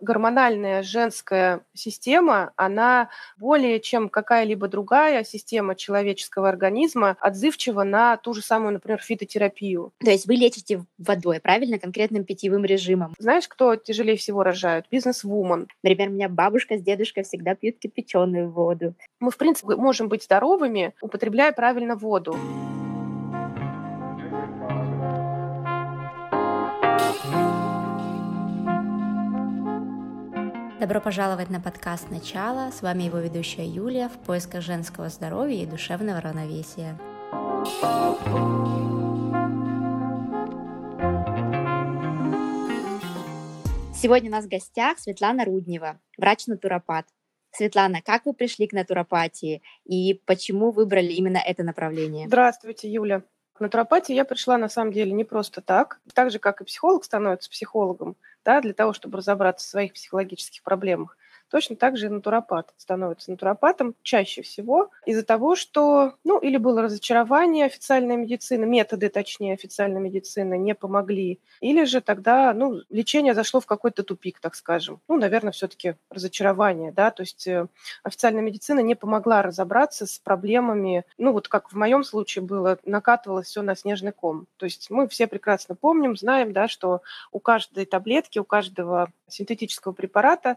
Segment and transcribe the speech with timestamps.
[0.00, 8.42] гормональная женская система, она более чем какая-либо другая система человеческого организма отзывчива на ту же
[8.42, 9.92] самую, например, фитотерапию.
[9.98, 13.14] То есть вы лечите водой, правильно, конкретным питьевым режимом?
[13.18, 14.86] Знаешь, кто тяжелее всего рожают?
[14.90, 15.68] Бизнес-вумен.
[15.82, 18.94] Например, у меня бабушка с дедушкой всегда пьют кипяченую воду.
[19.20, 22.36] Мы, в принципе, можем быть здоровыми, употребляя правильно воду.
[30.84, 32.70] Добро пожаловать на подкаст «Начало».
[32.70, 36.98] С вами его ведущая Юлия в поисках женского здоровья и душевного равновесия.
[43.94, 47.06] Сегодня у нас в гостях Светлана Руднева, врач-натуропат.
[47.50, 52.26] Светлана, как вы пришли к натуропатии и почему выбрали именно это направление?
[52.26, 53.22] Здравствуйте, Юля.
[53.54, 56.02] К натуропатии я пришла на самом деле не просто так.
[56.12, 60.62] Так же, как и психолог становится психологом, да, для того, чтобы разобраться в своих психологических
[60.62, 61.16] проблемах.
[61.54, 66.82] Точно так же и натуропат становится натуропатом чаще всего из-за того, что, ну, или было
[66.82, 73.60] разочарование официальной медицины, методы, точнее, официальной медицины не помогли, или же тогда, ну, лечение зашло
[73.60, 75.00] в какой-то тупик, так скажем.
[75.06, 77.68] Ну, наверное, все-таки разочарование, да, то есть э,
[78.02, 83.46] официальная медицина не помогла разобраться с проблемами, ну, вот как в моем случае было, накатывалось
[83.46, 84.48] все на снежный ком.
[84.56, 89.92] То есть мы все прекрасно помним, знаем, да, что у каждой таблетки, у каждого синтетического
[89.92, 90.56] препарата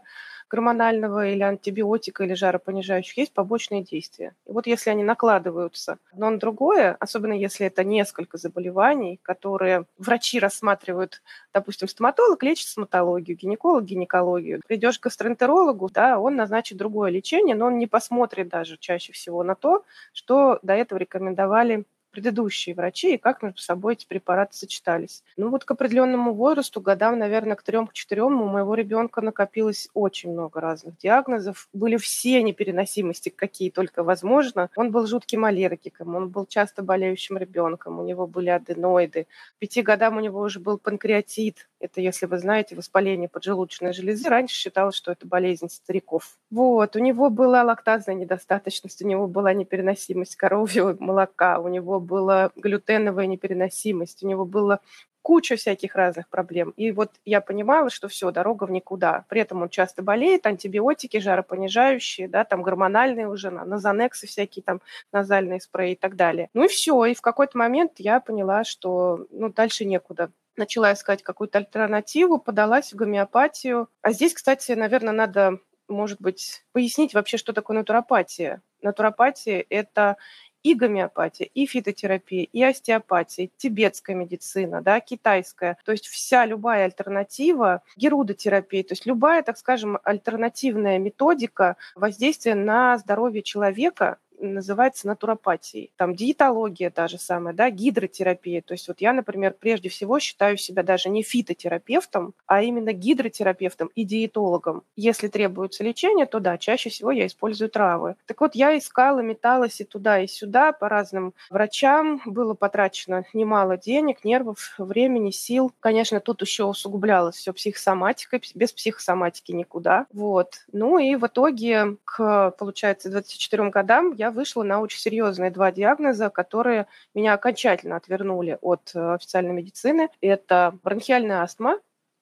[0.50, 4.34] гормонального или антибиотика или жаропонижающих есть побочные действия.
[4.46, 10.38] И вот если они накладываются одно на другое, особенно если это несколько заболеваний, которые врачи
[10.38, 14.62] рассматривают, допустим, стоматолог лечит стоматологию, гинеколог– гинекологию.
[14.66, 19.42] Придешь к гастроэнтерологу, да, он назначит другое лечение, но он не посмотрит даже чаще всего
[19.42, 25.22] на то, что до этого рекомендовали предыдущие врачи и как между собой эти препараты сочетались.
[25.36, 30.60] Ну вот к определенному возрасту, годам, наверное, к трем-четырем у моего ребенка накопилось очень много
[30.60, 31.68] разных диагнозов.
[31.72, 34.70] Были все непереносимости, какие только возможно.
[34.76, 39.26] Он был жутким аллергиком, он был часто болеющим ребенком, у него были аденоиды.
[39.56, 41.68] К пяти годам у него уже был панкреатит.
[41.80, 44.28] Это, если вы знаете, воспаление поджелудочной железы.
[44.28, 46.36] Раньше считалось, что это болезнь стариков.
[46.50, 52.50] Вот, у него была лактазная недостаточность, у него была непереносимость коровьего молока, у него была
[52.56, 54.80] глютеновая непереносимость, у него было
[55.22, 56.72] куча всяких разных проблем.
[56.76, 59.26] И вот я понимала, что все, дорога в никуда.
[59.28, 64.80] При этом он часто болеет, антибиотики, жаропонижающие, да, там гормональные уже, назонексы всякие, там
[65.12, 66.48] назальные спреи и так далее.
[66.54, 67.04] Ну и все.
[67.04, 72.92] И в какой-то момент я поняла, что ну, дальше некуда начала искать какую-то альтернативу, подалась
[72.92, 73.88] в гомеопатию.
[74.00, 75.58] А здесь, кстати, наверное, надо,
[75.88, 78.62] может быть, пояснить вообще, что такое натуропатия.
[78.80, 80.16] Натуропатия– это
[80.62, 85.78] и гомеопатия, и фитотерапия, и остеопатия, тибетская медицина, да, китайская.
[85.84, 92.98] То есть вся любая альтернатива, герудотерапия, то есть любая, так скажем, альтернативная методика воздействия на
[92.98, 95.90] здоровье человека называется натуропатией.
[95.96, 98.62] Там диетология та же самая, да, гидротерапия.
[98.62, 103.90] То есть вот я, например, прежде всего считаю себя даже не фитотерапевтом, а именно гидротерапевтом
[103.94, 104.82] и диетологом.
[104.96, 108.16] Если требуется лечение, то да, чаще всего я использую травы.
[108.26, 112.20] Так вот, я искала, металась и туда, и сюда по разным врачам.
[112.24, 115.72] Было потрачено немало денег, нервов, времени, сил.
[115.80, 118.42] Конечно, тут еще усугублялось все психосоматикой.
[118.54, 120.06] Без психосоматики никуда.
[120.12, 120.64] Вот.
[120.72, 126.30] Ну и в итоге к, получается, 24 годам я вышла на очень серьезные два диагноза,
[126.30, 130.08] которые меня окончательно отвернули от э, официальной медицины.
[130.20, 131.78] Это бронхиальная астма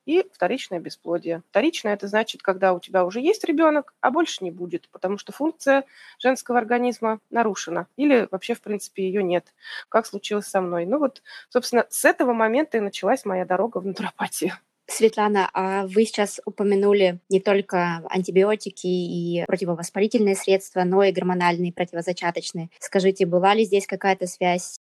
[0.06, 1.42] и вторичное бесплодие.
[1.50, 5.32] Вторичное– это значит, когда у тебя уже есть ребенок, а больше не будет, потому что
[5.32, 5.84] функция
[6.18, 9.52] женского организма нарушена или вообще, в принципе, ее нет,
[9.88, 10.86] как случилось со мной.
[10.86, 14.52] Ну вот, собственно, с этого момента и началась моя дорога в натуропатию.
[14.88, 22.70] Светлана, а вы сейчас упомянули не только антибиотики и противовоспалительные средства, но и гормональные, противозачаточные.
[22.78, 24.78] Скажите, была ли здесь какая-то связь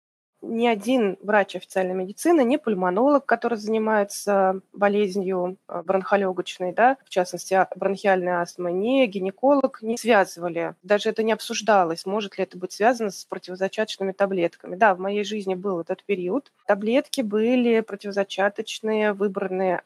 [0.47, 7.53] ни один врач официальной медицины, ни пульмонолог, который занимается болезнью э, бронхолегочной, да, в частности,
[7.53, 10.75] а, бронхиальной астмы, ни гинеколог не связывали.
[10.83, 14.75] Даже это не обсуждалось, может ли это быть связано с противозачаточными таблетками.
[14.75, 16.51] Да, в моей жизни был этот период.
[16.67, 19.81] Таблетки были противозачаточные, выбранные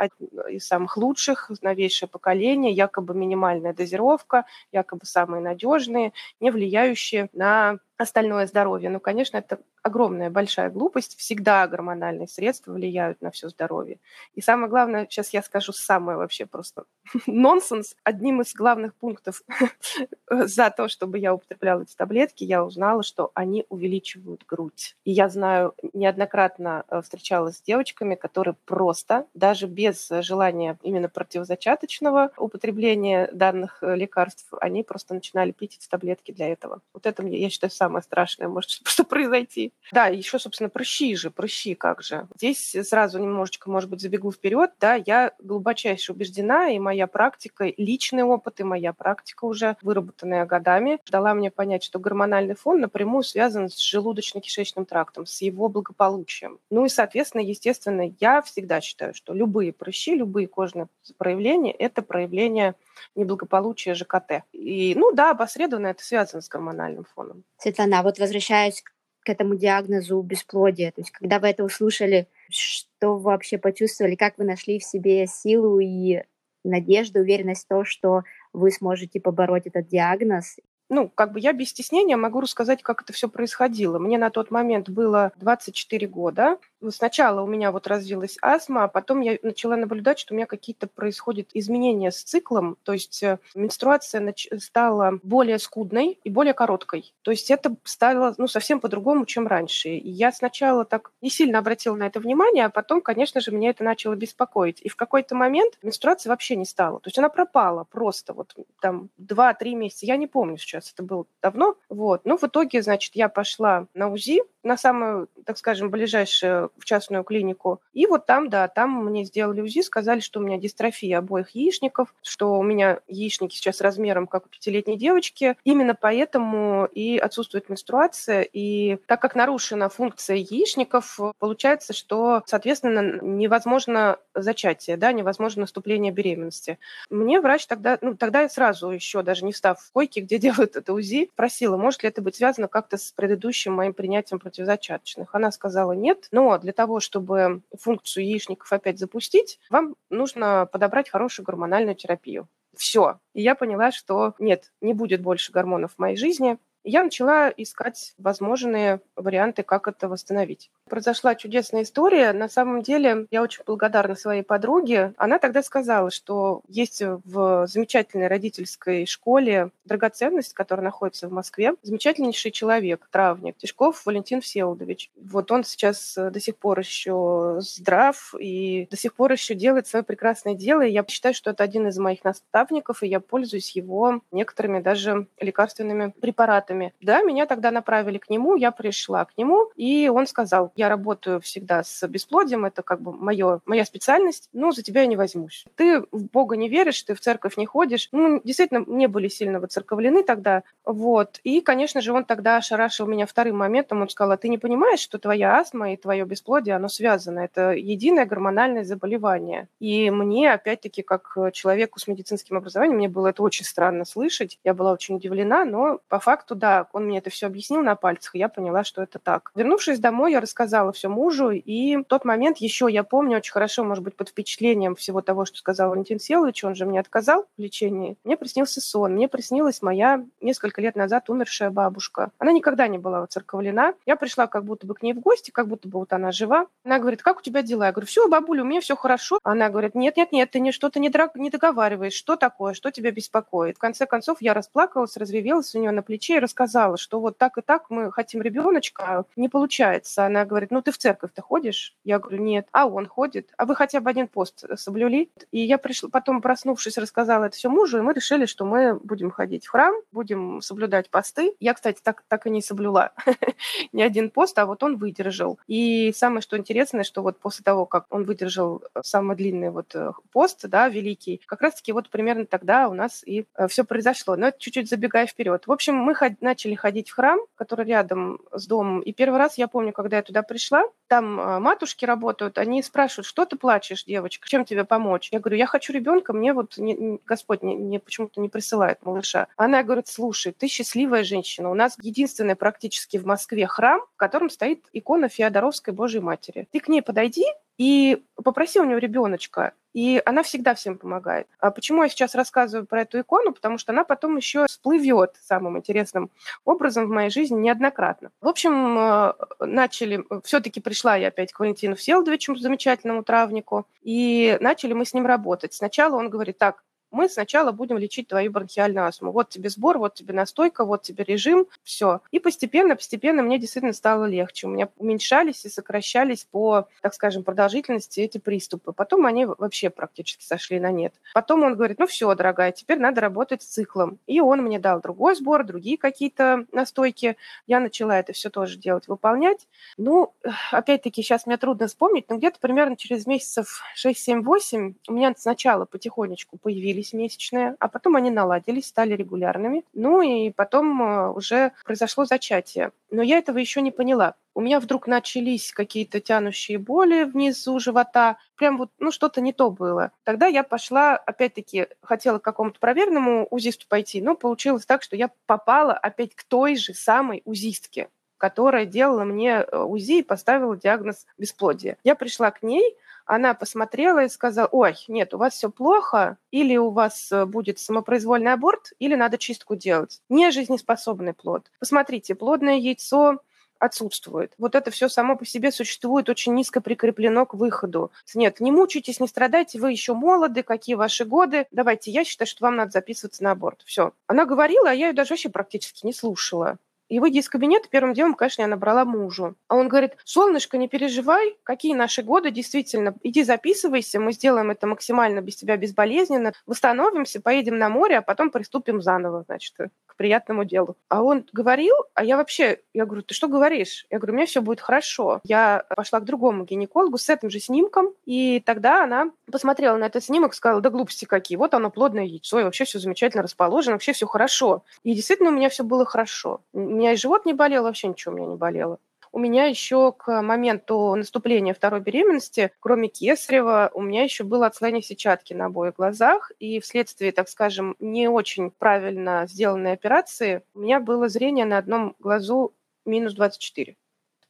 [0.50, 8.48] из самых лучших, новейшее поколение, якобы минимальная дозировка, якобы самые надежные, не влияющие на остальное
[8.48, 8.90] здоровье.
[8.90, 11.18] Ну, конечно, это огромная большая глупость.
[11.18, 14.00] Всегда гормональные средства влияют на все здоровье.
[14.34, 16.86] И самое главное, сейчас я скажу самое вообще просто
[17.28, 17.96] нонсенс.
[18.04, 19.44] Одним из главных пунктов
[20.30, 24.96] за то, чтобы я употребляла эти таблетки, я узнала, что они увеличивают грудь.
[25.04, 32.32] И я знаю, неоднократно э, встречалась с девочками, которые просто, даже без желания именно противозачаточного
[32.38, 36.82] употребления данных э, лекарств, они просто начинали пить эти таблетки для этого.
[36.94, 39.74] Вот это, я считаю, самое страшное может что произойти.
[39.92, 42.28] Да, еще, собственно, прыщи же, прыщи как же.
[42.36, 44.72] Здесь сразу немножечко, может быть, забегу вперед.
[44.80, 51.00] Да, я глубочайше убеждена, и моя практика, личный опыт, и моя практика уже, выработанная годами,
[51.10, 56.60] дала мне понять, что гормональный фон напрямую связан с желудочно-кишечным трактом, с его благополучием.
[56.70, 60.88] Ну и, соответственно, естественно, я всегда считаю, что любые прыщи, любые кожные
[61.18, 62.76] проявления– это проявление
[63.16, 64.44] неблагополучия ЖКТ.
[64.52, 67.44] И, ну да, обосредованно это связано с гормональным фоном.
[67.80, 68.84] Светлана, а вот возвращаясь
[69.22, 74.38] к этому диагнозу бесплодия, то есть когда вы это услышали, что вы вообще почувствовали, как
[74.38, 76.24] вы нашли в себе силу и
[76.64, 80.58] надежду, уверенность в том, что вы сможете побороть этот диагноз
[80.92, 84.00] ну, как бы я без стеснения могу рассказать, как это все происходило.
[84.00, 86.58] Мне на тот момент было 24 года.
[86.90, 90.88] Сначала у меня вот развилась астма, а потом я начала наблюдать, что у меня какие-то
[90.88, 97.14] происходят изменения с циклом, то есть э, менструация стала более скудной и более короткой.
[97.22, 99.90] То есть это стало ну, совсем по-другому, чем раньше.
[99.90, 103.72] И я сначала так не сильно обратила на это внимание, а потом, конечно же, меня
[103.72, 104.82] это начало беспокоить.
[104.82, 107.00] И в какой-то момент менструации вообще не стало.
[107.00, 110.06] То есть она пропала просто вот там 2-3 месяца.
[110.06, 111.76] Я не помню сейчас, это было давно.
[111.90, 112.26] Вот.
[112.26, 117.24] Но в итоге, значит, я пошла на УЗИ, на самую, так скажем, ближайшую в частную
[117.24, 117.82] клинику.
[117.94, 122.14] И вот там, да, там мне сделали УЗИ, сказали, что у меня дистрофия обоих яичников,
[122.22, 125.56] что у меня яичники сейчас размером, как у пятилетней девочки.
[125.64, 128.42] Именно поэтому и отсутствует менструация.
[128.42, 136.80] И так как нарушена функция яичников, получается, что, соответственно, невозможно зачатие, да, невозможно наступление беременности.
[137.10, 140.76] Мне врач тогда, ну, тогда я сразу еще, даже не встав в койке, где делают
[140.76, 145.34] это УЗИ, спросила, может ли это быть связано как-то с предыдущим моим принятием противозачаточных.
[145.34, 151.46] Она сказала нет, но для того, чтобы функцию яичников опять запустить, вам нужно подобрать хорошую
[151.46, 152.48] гормональную терапию.
[152.76, 153.20] Все.
[153.34, 156.58] И я поняла, что нет, не будет больше гормонов в моей жизни.
[156.90, 162.34] Я начала искать возможные варианты, как это восстановить произошла чудесная история.
[162.34, 165.14] На самом деле я очень благодарна своей подруге.
[165.18, 171.76] Она тогда сказала, что есть в замечательной родительской школе драгоценность, которая находится в Москве.
[171.84, 175.12] Замечательнейший человек, травник, Тишков Валентин Всеволодович.
[175.16, 180.04] Вот он сейчас до сих пор еще здрав и до сих пор еще делает свое
[180.04, 180.82] прекрасное дело.
[180.82, 185.28] И я считаю, что это один из моих наставников, и я пользуюсь его некоторыми даже
[185.40, 186.79] лекарственными препаратами.
[187.02, 191.42] Да, меня тогда направили к нему, я пришла к нему, и он сказал, я работаю
[191.42, 195.66] всегда с бесплодием, это как бы моё, моя специальность, но за тебя я не возьмусь.
[195.76, 198.10] Ты в Бога не веришь, ты в церковь не ходишь.
[198.12, 200.64] Ну, действительно, не были сильно выцерковлены тогда.
[200.86, 201.40] Вот.
[201.44, 204.02] И, конечно же, он тогда ошарашил меня вторым моментом.
[204.02, 207.40] Он сказал, а ты не понимаешь, что твоя астма и твое бесплодие, оно связано.
[207.40, 209.68] Это единое гормональное заболевание.
[209.80, 214.60] И мне, опять-таки, как человеку с медицинским образованием, мне было это очень странно слышать.
[214.64, 218.36] Я была очень удивлена, но по факту, да, он мне это все объяснил на пальцах,
[218.36, 219.52] и я поняла, что это так.
[219.56, 223.84] Вернувшись домой, я рассказала все мужу, и в тот момент еще я помню очень хорошо,
[223.84, 227.62] может быть, под впечатлением всего того, что сказал Валентин Селович, он же мне отказал в
[227.62, 228.18] лечении.
[228.24, 232.32] Мне приснился сон, мне приснилась моя несколько лет назад умершая бабушка.
[232.38, 233.94] Она никогда не была воцерковлена.
[234.06, 236.68] Я пришла как будто бы к ней в гости, как будто бы вот она жива.
[236.84, 237.86] Она говорит, как у тебя дела?
[237.86, 239.40] Я говорю, все, бабуля, у меня все хорошо.
[239.44, 243.12] Она говорит, нет, нет, нет, ты не, что-то не, не договариваешь, что такое, что тебя
[243.12, 243.78] беспокоит.
[243.78, 247.58] В конце концов, я расплакалась, разревелась у нее на плече и рассказала, что вот так
[247.58, 250.26] и так мы хотим ребеночка, не получается.
[250.26, 251.96] Она говорит, ну ты в церковь-то ходишь?
[252.04, 252.68] Я говорю, нет.
[252.72, 253.52] А он ходит?
[253.58, 255.30] А вы хотя бы один пост соблюли?
[255.52, 259.30] И я пришла, потом, проснувшись, рассказала это все мужу, и мы решили, что мы будем
[259.30, 261.54] ходить в храм, будем соблюдать посты.
[261.60, 263.12] Я, кстати, так, так и не соблюла
[263.94, 265.60] ни один пост, а вот он выдержал.
[265.68, 269.94] И самое, что интересное, что вот после того, как он выдержал э, самый длинный вот
[269.94, 274.36] э, пост, да, великий, как раз-таки вот примерно тогда у нас и э, все произошло.
[274.36, 275.68] Но это чуть-чуть забегая вперед.
[275.68, 279.02] В общем, мы начали ходить в храм, который рядом с домом.
[279.02, 283.26] И первый раз я помню, когда я туда пришла, там а, матушки работают, они спрашивают,
[283.26, 285.30] что ты плачешь, девочка, чем тебе помочь?
[285.32, 289.48] Я говорю, я хочу ребенка, мне вот не, Господь не, не, почему-то не присылает малыша.
[289.58, 294.50] Она говорит, слушай, ты счастливая женщина, у нас единственный практически в Москве храм, в котором
[294.50, 296.68] стоит икона Феодоровской Божьей Матери.
[296.72, 297.46] Ты к ней подойди,
[297.80, 299.74] и попроси у него ребеночка.
[299.94, 301.48] И она всегда всем помогает.
[301.60, 303.54] А почему я сейчас рассказываю про эту икону?
[303.54, 306.30] Потому что она потом еще всплывет самым интересным
[306.64, 308.30] образом в моей жизни неоднократно.
[308.42, 310.24] В общем, э, начали...
[310.44, 315.74] Все-таки пришла я опять к Валентину Всеволодовичу, замечательному травнику, и начали мы с ним работать.
[315.74, 319.32] Сначала он говорит, так, мы сначала будем лечить твою бронхиальную астму.
[319.32, 322.22] Вот тебе сбор, вот тебе настойка, вот тебе режим, все.
[322.32, 324.68] И постепенно, постепенно мне действительно стало легче.
[324.68, 328.94] У меня уменьшались и сокращались по, так скажем, продолжительности эти приступы.
[328.94, 331.14] Потом они вообще практически сошли на нет.
[331.34, 334.20] Потом он говорит, ну все, дорогая, теперь надо работать с циклом.
[334.28, 337.38] И он мне дал другой сбор, другие какие-то настойки.
[337.68, 339.68] Я начала это все тоже делать, выполнять.
[339.98, 340.34] Ну,
[340.72, 346.58] опять-таки, сейчас мне трудно вспомнить, но где-то примерно через месяцев 6-7-8 у меня сначала потихонечку
[346.58, 349.84] появились появились месячные, а потом они наладились, стали регулярными.
[349.94, 352.92] Ну и потом э, уже произошло зачатие.
[353.12, 354.36] Но я этого еще не поняла.
[354.54, 358.38] У меня вдруг начались какие-то тянущие боли внизу живота.
[358.56, 360.12] Прям вот, ну, что-то не то было.
[360.24, 365.30] Тогда я пошла, опять-таки, хотела к какому-то проверенному узисту пойти, но получилось так, что я
[365.46, 371.28] попала опять к той же самой узистке которая делала мне э, УЗИ и поставила диагноз
[371.38, 371.98] бесплодия.
[372.04, 376.78] Я пришла к ней, она посмотрела и сказала, ой, нет, у вас все плохо, или
[376.78, 380.22] у вас э, будет самопроизвольный аборт, или надо чистку делать.
[380.30, 381.70] Не жизнеспособный плод.
[381.80, 383.38] Посмотрите, плодное яйцо
[383.78, 384.54] отсутствует.
[384.58, 388.12] Вот это все само по себе существует, очень низко прикреплено к выходу.
[388.34, 391.66] Нет, не мучайтесь, не страдайте, вы еще молоды, какие ваши годы.
[391.72, 393.82] Давайте, я считаю, что вам надо записываться на аборт.
[393.86, 394.12] Все.
[394.28, 396.78] Она говорила, а я ее даже вообще практически не слушала.
[397.10, 399.56] И выйдя из кабинета, первым делом, конечно, я набрала мужу.
[399.68, 404.86] А он говорит, солнышко, не переживай, какие наши годы, действительно, иди записывайся, мы сделаем это
[404.86, 409.76] максимально без тебя безболезненно, восстановимся, поедем на море, а потом приступим заново, значит,
[410.06, 410.98] к приятному делу.
[411.10, 414.06] А он говорил, а я вообще, я говорю, ты что говоришь?
[414.12, 415.42] Я говорю, у меня все будет хорошо.
[415.44, 420.24] Я пошла к другому гинекологу с этим же снимком, и тогда она посмотрела на этот
[420.24, 424.14] снимок, сказала, да глупости какие, вот оно плодное яйцо, и вообще все замечательно расположено, вообще
[424.14, 424.84] все хорошо.
[425.04, 426.62] И действительно у меня все было хорошо
[427.00, 429.00] меня и живот не болел, вообще ничего у меня не болело.
[429.32, 435.04] У меня еще к моменту наступления второй беременности, кроме кесарева, у меня еще было отслоение
[435.04, 441.00] сетчатки на обоих глазах, и вследствие, так скажем, не очень правильно сделанной операции, у меня
[441.00, 442.74] было зрение на одном глазу
[443.06, 443.96] минус 24.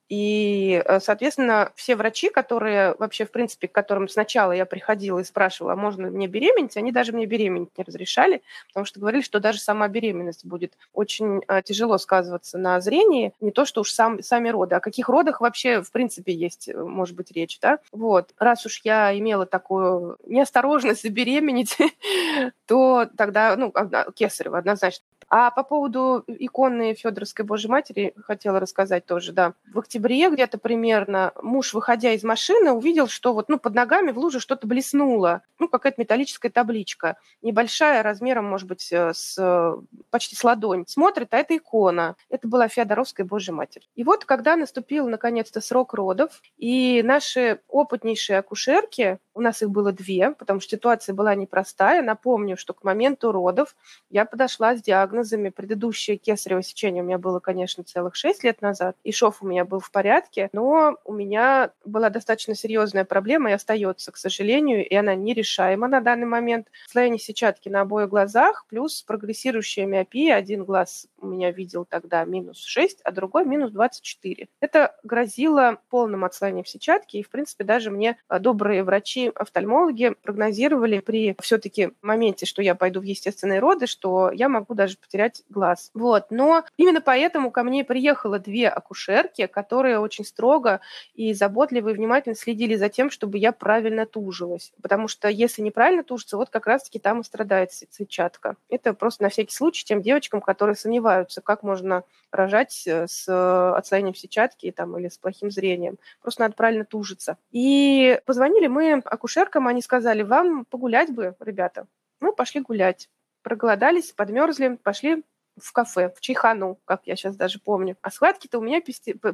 [0.10, 5.24] И, э, соответственно, все врачи, которые вообще, в принципе, к которым сначала я приходила и
[5.24, 9.39] спрашивала, а можно мне беременеть, они даже мне беременеть не разрешали, потому что говорили, что
[9.39, 14.22] даже сама беременность будет очень э, тяжело сказываться на зрении, не то, что уж сам,
[14.24, 14.75] сами роды.
[14.75, 17.78] О каких родах вообще, в принципе, есть, э, может быть, речь, да?
[17.92, 18.32] Вот.
[18.39, 21.78] Раз уж я имела такую неосторожность забеременеть,
[22.66, 23.72] то тогда, ну,
[24.16, 25.04] кесарево однозначно.
[25.29, 29.53] А по поводу иконы Федоровской Божьей Матери хотела рассказать тоже, да.
[29.71, 34.17] В октябре где-то примерно муж, выходя из машины, увидел, что вот, ну, под ногами в
[34.17, 35.43] луже что-то блеснуло.
[35.59, 37.17] Ну, какая-то металлическая табличка.
[37.43, 39.77] Небольшая, размером, может быть, э, с,
[40.09, 40.86] почти с ладонь.
[40.88, 42.15] Смотрит, а это икона.
[42.29, 43.88] Это была Феодоровская Божья Матерь.
[43.95, 49.91] И вот, когда наступил, наконец-то, срок родов, и наши опытнейшие акушерки, у нас их было
[49.91, 52.01] две, потому что ситуация была непростая.
[52.01, 53.75] Напомню, что к моменту родов
[54.09, 54.81] я подошла с
[55.20, 55.50] диагнозами.
[55.50, 59.66] Предыдущее кесарево сечение у меня было, конечно, целых шесть лет назад, и шов у меня
[59.66, 64.96] был в порядке, но у меня была достаточно серьезная проблема и остается, к сожалению, и
[64.96, 66.68] она нерешаема на данный момент.
[66.88, 70.36] Слоение сетчатки на обоих глазах плюс прогрессирующая миопия.
[70.36, 74.48] Один глаз у меня видел тогда минус 6, а другой минус 24.
[74.62, 81.00] Это грозило полным отслоением сетчатки, и, в принципе, даже мне а, добрые врачи офтальмологи прогнозировали
[81.00, 85.89] при все-таки моменте, что я пойду в естественные роды, что я могу даже потерять глаз.
[85.96, 86.28] Вот.
[86.30, 90.82] Но именно поэтому ко мне приехало две акушерки, которые очень строго
[91.16, 94.72] и заботливо и внимательно следили за тем, чтобы я правильно тужилась.
[94.82, 98.56] Потому что если неправильно тужиться, вот как раз-таки там и страдает сетчатка.
[98.70, 103.28] Это просто на всякий случай тем девочкам, которые сомневаются, как можно рожать э, с
[103.75, 105.98] отслоением сетчатки там, или с плохим зрением.
[106.22, 107.38] Просто надо правильно тужиться.
[107.51, 111.88] И позвонили мы акушеркам, они сказали, вам погулять бы, ребята.
[112.20, 113.10] Мы пошли гулять.
[113.41, 115.24] Проголодались, подмерзли, пошли
[115.62, 117.98] в кафе, в Чайхану, как я сейчас даже помню.
[118.01, 118.81] А схватки-то у меня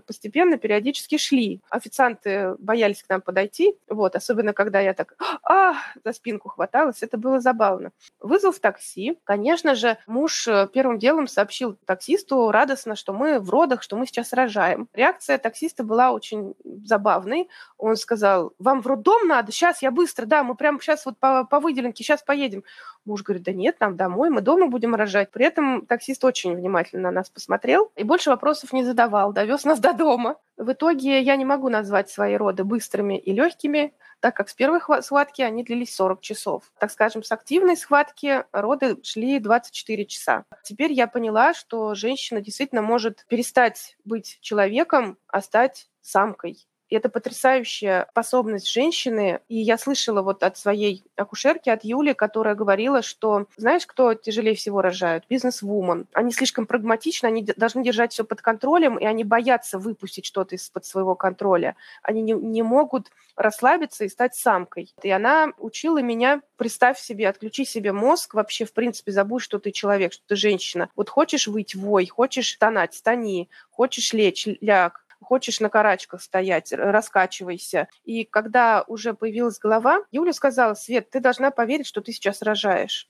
[0.06, 1.62] постепенно, периодически шли.
[1.70, 7.18] Официанты боялись к нам подойти, вот, особенно когда я так а, за спинку хваталась, это
[7.18, 7.92] было забавно.
[8.20, 9.18] Вызвал в такси.
[9.24, 14.06] Конечно же, муж э, первым делом сообщил таксисту радостно, что мы в родах, что мы
[14.06, 14.88] сейчас рожаем.
[14.94, 17.50] Реакция таксиста была очень забавной.
[17.78, 19.52] Он сказал, вам в роддом надо?
[19.52, 22.64] Сейчас я быстро, да, мы прямо сейчас вот по, по выделенке, сейчас поедем.
[23.06, 25.32] Муж говорит, да нет, нам домой, мы дома будем рожать.
[25.32, 29.80] При этом таксист очень внимательно на нас посмотрел и больше вопросов не задавал, довез нас
[29.80, 30.38] до дома.
[30.58, 34.80] В итоге я не могу назвать свои роды быстрыми и легкими, так как с первой
[35.02, 36.72] схватки они длились 40 часов.
[36.80, 40.46] Так скажем, с активной схватки роды шли 24 часа.
[40.64, 46.66] Теперь я поняла, что женщина действительно может перестать быть человеком, а стать самкой.
[46.90, 49.40] Это потрясающая способность женщины.
[49.48, 54.56] И я слышала вот от своей акушерки, от Юли, которая говорила, что знаешь, кто тяжелее
[54.56, 55.26] всего рожают?
[55.30, 56.08] Бизнес-вумен.
[56.14, 60.86] Они слишком прагматичны, они должны держать все под контролем, и они боятся выпустить что-то из-под
[60.86, 61.76] своего контроля.
[62.04, 64.94] Они не, не могут расслабиться и стать самкой.
[65.02, 69.72] И она учила меня, представь себе, отключи себе мозг, вообще, в принципе, забудь, что ты
[69.72, 70.90] человек, что ты женщина.
[70.96, 77.90] Вот хочешь выйти вой, хочешь стонать, стани, хочешь лечь, ляг, хочешь на карачках стоять, раскачивайся.
[78.04, 83.10] И когда уже появилась голова, Юля сказала, Свет, ты должна поверить, что ты сейчас рожаешь.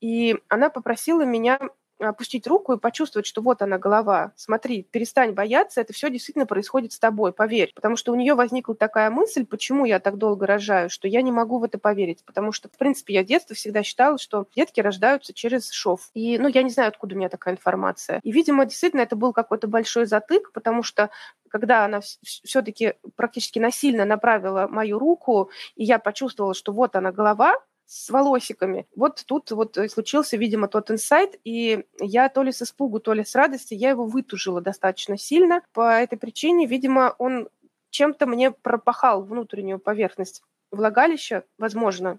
[0.00, 1.60] И она попросила меня
[2.08, 4.32] опустить руку и почувствовать, что вот она голова.
[4.36, 7.72] Смотри, перестань бояться, это все действительно происходит с тобой, поверь.
[7.74, 11.32] Потому что у нее возникла такая мысль, почему я так долго рожаю, что я не
[11.32, 12.24] могу в это поверить.
[12.24, 16.10] Потому что, в принципе, я в детстве всегда считала, что детки рождаются через шов.
[16.14, 18.20] И, ну, я не знаю, откуда у меня такая информация.
[18.22, 21.10] И, видимо, действительно, это был какой-то большой затык, потому что
[21.52, 27.56] когда она все-таки практически насильно направила мою руку, и я почувствовала, что вот она голова,
[27.84, 28.86] с волосиками.
[28.96, 33.22] Вот тут вот случился, видимо, тот инсайт, и я то ли с испугу, то ли
[33.22, 35.60] с радости, я его вытужила достаточно сильно.
[35.74, 37.50] По этой причине, видимо, он
[37.90, 42.18] чем-то мне пропахал внутреннюю поверхность влагалища, возможно,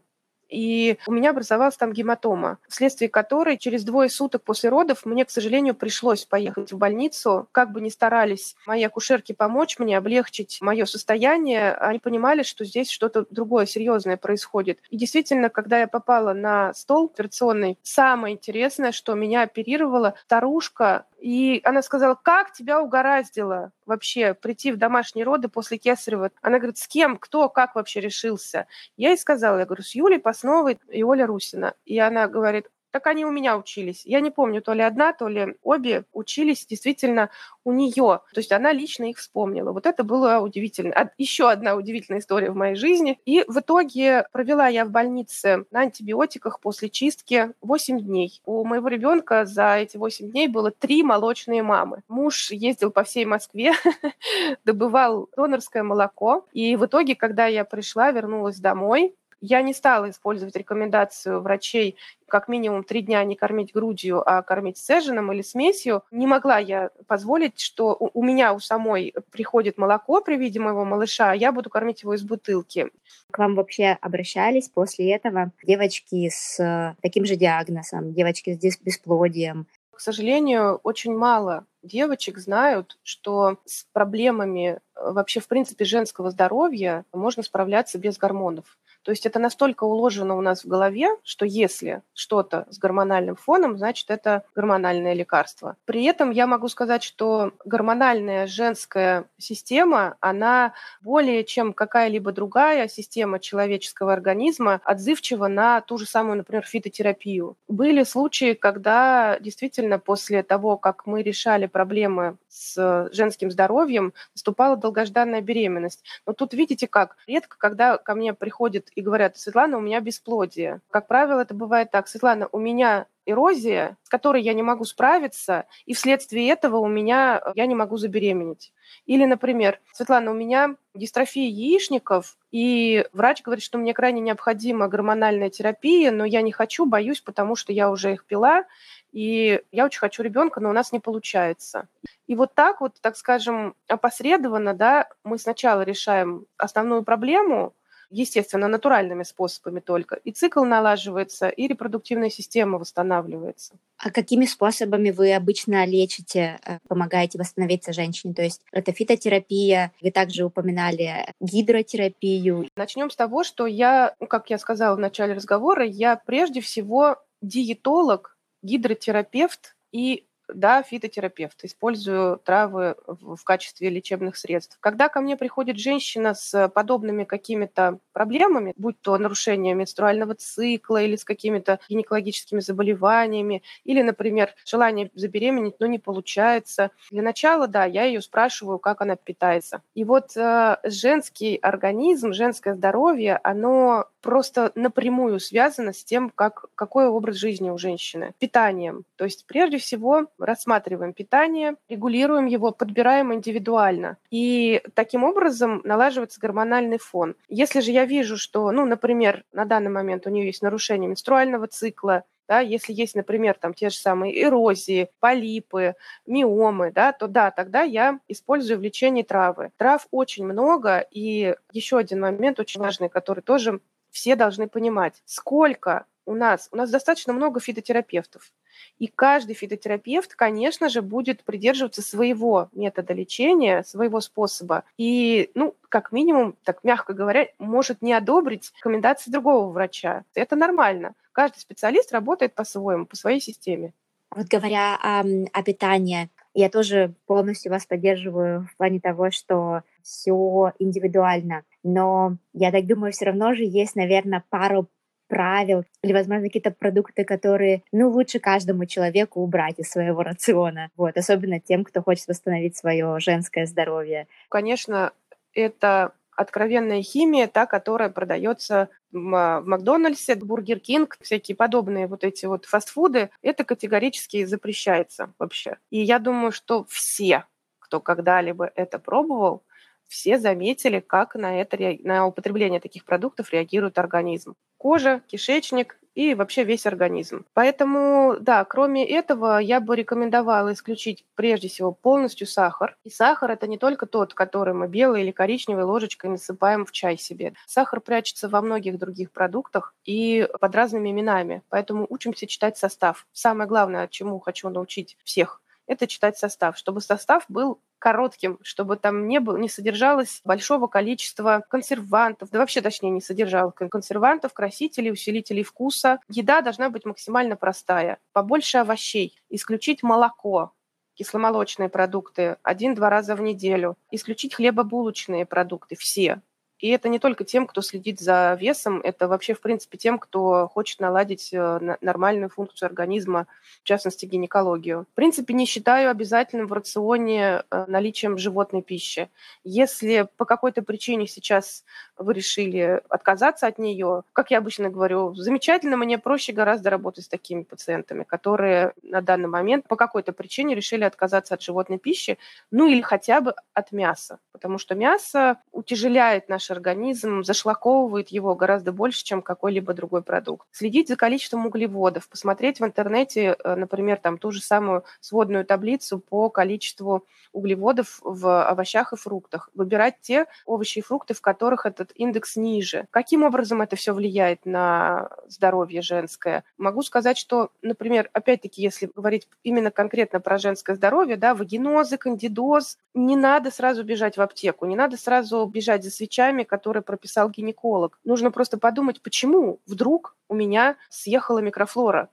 [0.54, 5.32] и у меня образовалась там гематома, вследствие которой через двое суток после родов мне, к
[5.32, 7.48] сожалению, пришлось поехать в больницу.
[7.52, 12.90] Как бы ни старались мои акушерки помочь мне, облегчить мое состояние, они понимали, что здесь
[12.90, 14.80] что-то другое серьезное происходит.
[14.90, 21.62] И действительно, когда я попала на стол операционный, самое интересное, что меня оперировала старушка, и
[21.64, 26.32] она сказала, как тебя угораздило вообще прийти в домашние роды после кесарева?
[26.42, 28.68] Она говорит, с кем, кто, как вообще решился?
[28.98, 31.74] Я ей сказала, я говорю, с Юлей Пасновой и Оля Русина.
[31.86, 34.06] И она говорит, так они у меня учились.
[34.06, 37.32] Я не помню, то ли одна, то ли обе учились действительно
[37.64, 38.22] у нее.
[38.34, 39.72] То есть она лично их вспомнила.
[39.72, 41.10] Вот это было удивительно.
[41.18, 43.20] Еще одна удивительная история в моей жизни.
[43.26, 48.40] И в итоге провела я в больнице на антибиотиках после чистки 8 дней.
[48.46, 52.04] У моего ребенка за эти 8 дней было три молочные мамы.
[52.08, 53.74] Муж ездил по всей Москве,
[54.66, 56.46] добывал донорское молоко.
[56.54, 61.98] И в итоге, когда я пришла, вернулась домой, я не стала использовать рекомендацию врачей
[62.30, 66.02] как минимум три дня не кормить грудью, а кормить сцежином или смесью.
[66.12, 71.32] Не могла я позволить, что у меня у самой приходит молоко при виде моего малыша,
[71.32, 72.90] а я буду кормить его из бутылки.
[73.32, 79.68] К вам вообще обращались после этого девочки с таким же диагнозом, девочки с бесплодием?
[79.92, 87.06] К сожалению, очень мало девочек знают, что с проблемами э, вообще, в принципе, женского здоровья
[87.14, 88.78] можно справляться без гормонов.
[89.04, 93.78] То есть это настолько уложено у нас в голове, что если что-то с гормональным фоном,
[93.78, 95.76] значит, это гормональное лекарство.
[95.86, 103.40] При этом я могу сказать, что гормональная женская система, она более чем какая-либо другая система
[103.40, 107.58] человеческого организма отзывчива на ту же самую, например, фитотерапию.
[107.68, 115.42] Были случаи, когда действительно после того, как мы решали проблемы с женским здоровьем, наступала долгожданная
[115.42, 116.04] беременность.
[116.28, 120.82] Но тут видите как, редко, когда ко мне приходит и говорят, Светлана, у меня бесплодие.
[120.92, 125.66] Как правило, это бывает так, Светлана, у меня эрозия, с которой я не могу справиться,
[125.86, 128.74] и вследствие этого у меня я не могу забеременеть.
[129.06, 135.50] Или, например, Светлана, у меня дистрофия яичников, и врач говорит, что мне крайне необходима гормональная
[135.50, 138.66] терапия, но я не хочу, боюсь, потому что я уже их пила,
[139.14, 141.88] и я очень хочу ребенка, но у нас не получается.
[142.28, 147.74] И вот так вот, так скажем, опосредованно, да, мы сначала решаем основную проблему,
[148.10, 150.16] естественно, натуральными способами только.
[150.16, 153.76] И цикл налаживается, и репродуктивная система восстанавливается.
[153.98, 158.34] А какими способами вы обычно лечите, э, помогаете восстановиться женщине?
[158.34, 162.68] То есть это фитотерапия, вы также упоминали гидротерапию.
[162.76, 167.18] Начнем с того, что я, ну, как я сказала в начале разговора, я прежде всего
[167.42, 168.33] диетолог,
[168.64, 174.78] гидротерапевт и да, фитотерапевт, использую травы в, качестве лечебных средств.
[174.80, 181.16] Когда ко мне приходит женщина с подобными какими-то проблемами, будь то нарушение менструального цикла или
[181.16, 188.04] с какими-то гинекологическими заболеваниями, или, например, желание забеременеть, но не получается, для начала, да, я
[188.04, 189.82] ее спрашиваю, как она питается.
[189.96, 197.08] И вот э, женский организм, женское здоровье, оно просто напрямую связано с тем, как, какой
[197.08, 198.34] образ жизни у женщины.
[198.40, 199.04] Питанием.
[199.18, 204.18] То есть прежде всего рассматриваем питание, регулируем его, подбираем индивидуально.
[204.32, 207.36] И таким образом налаживается гормональный фон.
[207.50, 211.68] Если же я вижу, что, ну, например, на данный момент у нее есть нарушение менструального
[211.68, 217.52] цикла, да, если есть, например, там те же самые эрозии, полипы, миомы, да, то да,
[217.52, 219.72] тогда я использую в лечении травы.
[219.78, 223.80] Трав очень много, и еще один момент очень важный, который тоже
[224.14, 228.54] все должны понимать, сколько у нас, у нас достаточно много фитотерапевтов,
[229.00, 234.84] и каждый фитотерапевт, конечно же, будет придерживаться своего метода лечения, своего способа.
[234.98, 240.24] И, ну, как минимум, так мягко говоря, может не одобрить рекомендации другого врача.
[240.36, 241.16] Это нормально.
[241.32, 243.94] Каждый специалист работает по-своему, по своей системе.
[244.32, 250.74] Вот говоря о, о питании, я тоже полностью вас поддерживаю в плане того, что все
[250.80, 251.64] индивидуально.
[251.84, 254.88] Но я так думаю, все равно же есть, наверное, пару
[255.28, 260.90] правил или, возможно, какие-то продукты, которые, ну, лучше каждому человеку убрать из своего рациона.
[260.96, 264.28] Вот, особенно тем, кто хочет восстановить свое женское здоровье.
[264.50, 265.12] Конечно,
[265.54, 272.66] это откровенная химия, та, которая продается в Макдональдсе, Бургер Кинг, всякие подобные вот эти вот
[272.66, 275.78] фастфуды, это категорически запрещается вообще.
[275.90, 277.46] И я думаю, что все,
[277.80, 279.64] кто когда-либо это пробовал,
[280.08, 284.56] все заметили, как на, это, на употребление таких продуктов реагирует организм.
[284.78, 287.46] Кожа, кишечник и вообще весь организм.
[287.54, 292.98] Поэтому, да, кроме этого, я бы рекомендовала исключить прежде всего полностью сахар.
[293.04, 297.18] И сахар это не только тот, который мы белой или коричневой ложечкой насыпаем в чай
[297.18, 297.54] себе.
[297.66, 301.64] Сахар прячется во многих других продуктах и под разными именами.
[301.70, 303.26] Поэтому учимся читать состав.
[303.32, 309.28] Самое главное, чему хочу научить всех, это читать состав, чтобы состав был коротким, чтобы там
[309.28, 315.64] не, было, не содержалось большого количества консервантов, да вообще, точнее, не содержало консервантов, красителей, усилителей
[315.64, 316.20] вкуса.
[316.28, 318.20] Еда должна быть максимально простая.
[318.34, 320.74] Побольше овощей, исключить молоко,
[321.16, 326.42] кисломолочные продукты один-два раза в неделю, исключить хлебобулочные продукты, все,
[326.84, 330.68] и это не только тем, кто следит за весом, это вообще, в принципе, тем, кто
[330.68, 333.48] хочет наладить э, нормальную функцию организма,
[333.82, 335.06] в частности, гинекологию.
[335.14, 339.30] В принципе, не считаю обязательным в рационе э, наличием животной пищи.
[339.64, 341.86] Если по какой-то причине сейчас
[342.18, 347.30] вы решили отказаться от нее, как я обычно говорю, замечательно, мне проще гораздо работать с
[347.30, 352.38] такими пациентами, которые на данный момент по какой-то причине решили отказаться от животной пищи,
[352.72, 358.92] ну или хотя бы от мяса, потому что мясо утяжеляет наше организм, зашлаковывает его гораздо
[358.92, 360.68] больше, чем какой-либо другой продукт.
[360.72, 366.20] Следить за количеством углеводов, посмотреть в интернете, э, например, там ту же самую сводную таблицу
[366.20, 369.70] по количеству углеводов в овощах и фруктах.
[369.74, 373.08] Выбирать те овощи и фрукты, в которых этот индекс ниже.
[373.12, 376.64] Каким образом это все влияет на здоровье женское?
[376.78, 382.98] Могу сказать, что, например, опять-таки, если говорить именно конкретно про женское здоровье, да, вагинозы, кандидоз,
[383.14, 388.20] не надо сразу бежать в аптеку, не надо сразу бежать за свечами, которые прописал гинеколог.
[388.24, 392.30] Нужно просто подумать, почему вдруг у меня съехала микрофлора.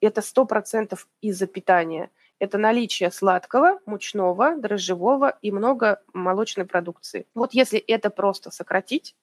[0.00, 7.26] Это сто процентов из-за питания это наличие сладкого, мучного, дрожжевого и много молочной продукции.
[7.34, 9.16] Вот если это просто сократить,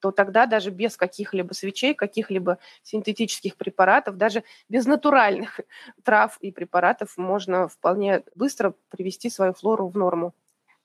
[0.00, 5.60] то тогда даже без каких-либо свечей, каких-либо синтетических препаратов, даже без натуральных
[6.04, 10.34] трав и препаратов можно вполне быстро привести свою флору в норму.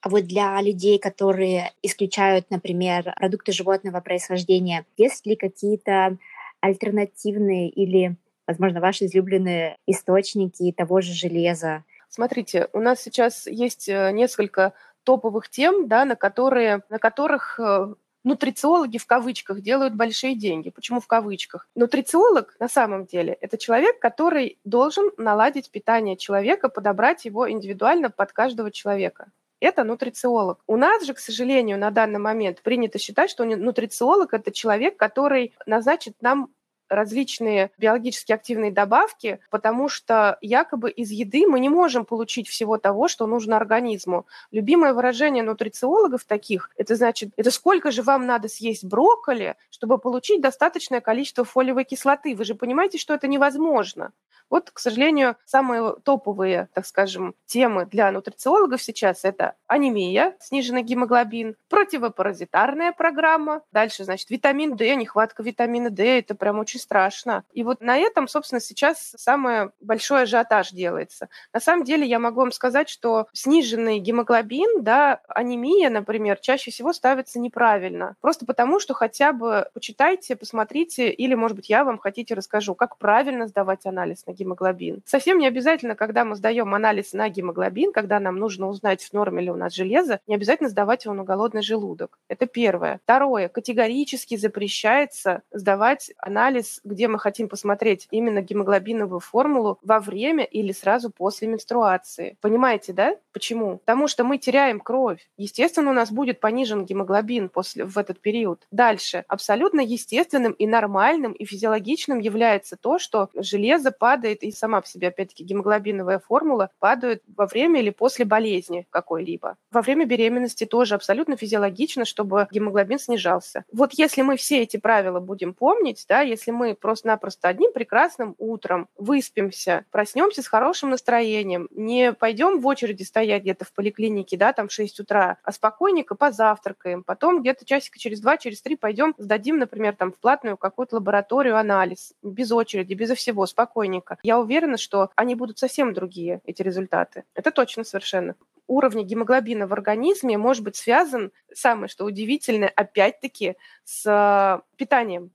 [0.02, 6.18] А вот для людей, которые исключают, например, продукты животного происхождения, есть ли какие-то
[6.60, 11.84] альтернативные или возможно, ваши излюбленные источники того же железа?
[12.10, 17.94] Смотрите, у нас сейчас есть э, несколько топовых тем, да, на, которые, на которых э,
[18.24, 20.70] нутрициологи в кавычках делают большие деньги.
[20.70, 21.68] Почему в кавычках?
[21.76, 28.34] Нутрициолог на самом деле это человек, который должен наладить питание человека, подобрать его индивидуально под
[28.34, 29.32] каждого человека.
[29.62, 30.60] Это нутрициолог.
[30.66, 35.54] У нас же, к сожалению, на данный момент принято считать, что нутрициолог– это человек, который
[35.68, 36.50] назначит нам
[36.92, 43.08] различные биологически активные добавки, потому что якобы из еды мы не можем получить всего того,
[43.08, 44.28] что нужно организму.
[44.52, 50.42] Любимое выражение нутрициологов таких, это значит, это сколько же вам надо съесть брокколи, чтобы получить
[50.42, 52.36] достаточное количество фолиевой кислоты.
[52.36, 54.12] Вы же понимаете, что это невозможно.
[54.52, 61.56] Вот, к сожалению, самые топовые, так скажем, темы для нутрициологов сейчас это анемия, сниженный гемоглобин,
[61.70, 67.44] противопаразитарная программа, дальше, значит, витамин D, нехватка витамина D, это прям очень страшно.
[67.54, 71.30] И вот на этом, собственно, сейчас самый большой ажиотаж делается.
[71.54, 76.94] На самом деле я могу вам сказать, что сниженный гемоглобин, да, анемия, например, чаще всего
[76.94, 78.16] ставится неправильно.
[78.22, 82.98] Просто потому, что хотя бы почитайте, посмотрите, или, может быть, я вам хотите расскажу, как
[82.98, 85.02] правильно сдавать анализ на гемоглобин.
[85.06, 89.44] Совсем не обязательно, когда мы сдаем анализ на гемоглобин, когда нам нужно узнать, в норме
[89.44, 92.18] ли у нас железо, не обязательно сдавать его на голодный желудок.
[92.28, 93.00] Это первое.
[93.04, 93.50] Второе.
[93.50, 101.10] Категорически запрещается сдавать анализ, где мы хотим посмотреть именно гемоглобиновую формулу во время или сразу
[101.10, 102.38] после менструации.
[102.42, 103.18] Понимаете, да?
[103.34, 103.78] Почему?
[103.80, 105.28] Потому что мы теряем кровь.
[105.38, 108.68] Естественно, у нас будет понижен гемоглобин после, в этот период.
[108.72, 109.24] Дальше.
[109.28, 115.10] Абсолютно естественным и нормальным и физиологичным является то, что железо падает, и сама по себе,
[115.10, 119.58] опять-таки, гемоглобиновая формула падает во время или после болезни какой-либо.
[119.72, 123.66] Во время беременности тоже абсолютно физиологично, чтобы гемоглобин снижался.
[123.72, 128.88] Вот если мы все эти правила будем помнить, да, если мы просто-напросто одним прекрасным утром
[128.98, 134.68] выспимся, проснемся с хорошим настроением, не пойдем в очереди стоять где-то в поликлинике, да, там
[134.68, 139.58] в 6 утра, а спокойненько позавтракаем, потом где-то часика через два, через три пойдем сдадим,
[139.58, 144.18] например, там в платную какую-то лабораторию анализ, без очереди, безо всего, спокойненько.
[144.24, 147.24] Я уверена, что они будут совсем другие, эти результаты.
[147.36, 148.36] Это точно совершенно
[148.72, 155.32] уровня гемоглобина в организме может быть связан, самое что удивительное, опять-таки, с э, питанием.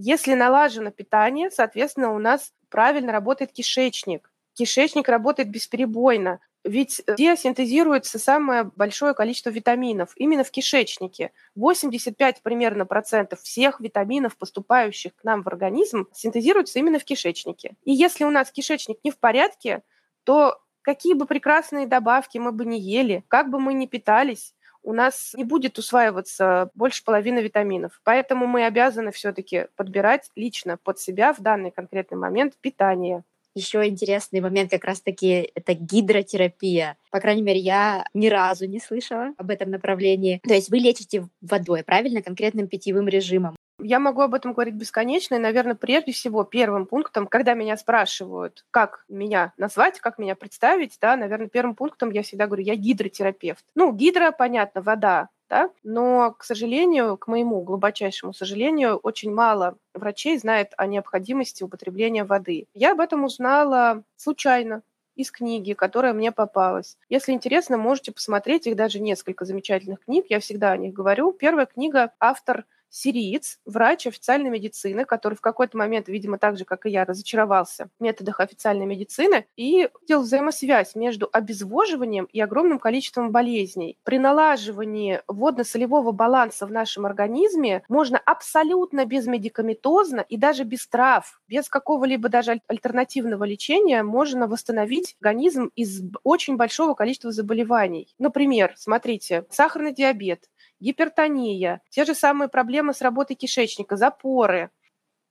[0.00, 4.30] Если налажено питание, соответственно, у нас правильно работает кишечник.
[4.54, 6.38] Кишечник работает бесперебойно.
[6.62, 10.12] Ведь где синтезируется самое большое количество витаминов?
[10.14, 11.32] Именно в кишечнике.
[11.56, 17.74] 85 примерно процентов всех витаминов, поступающих к нам в организм, синтезируются именно в кишечнике.
[17.82, 19.82] И если у нас кишечник не в порядке,
[20.22, 24.54] то какие бы прекрасные добавки мы бы не ели, как бы мы ни питались,
[24.88, 28.00] у нас не будет усваиваться больше половины витаминов.
[28.04, 33.22] Поэтому мы обязаны все-таки подбирать лично под себя в данный конкретный момент питание.
[33.54, 36.96] Еще интересный момент как раз-таки это гидротерапия.
[37.10, 40.40] По крайней мере, я ни разу не слышала об этом направлении.
[40.42, 43.56] То есть вы лечите водой, правильно, конкретным питьевым режимом.
[43.80, 48.64] Я могу об этом говорить бесконечно, и, наверное, прежде всего первым пунктом, когда меня спрашивают,
[48.70, 53.64] как меня назвать, как меня представить, да, наверное, первым пунктом я всегда говорю, я гидротерапевт.
[53.74, 60.36] Ну, гидро, понятно, вода, да, но, к сожалению, к моему глубочайшему сожалению, очень мало врачей
[60.38, 62.66] знает о необходимости употребления воды.
[62.74, 64.82] Я об этом узнала случайно,
[65.18, 66.96] из книги, которая мне попалась.
[67.08, 71.32] Если интересно, можете посмотреть, их даже несколько замечательных книг, я всегда о них говорю.
[71.32, 76.86] Первая книга, автор сириец, врач официальной медицины, который в какой-то момент, видимо, так же, как
[76.86, 83.30] и я, разочаровался в методах официальной медицины и видел взаимосвязь между обезвоживанием и огромным количеством
[83.30, 83.98] болезней.
[84.04, 91.68] При налаживании водно-солевого баланса в нашем организме можно абсолютно безмедикаментозно и даже без трав, без
[91.68, 98.14] какого-либо даже альтернативного лечения можно восстановить организм из очень большого количества заболеваний.
[98.18, 100.48] Например, смотрите, сахарный диабет,
[100.80, 104.70] гипертония, те же самые проблемы с работой кишечника, запоры.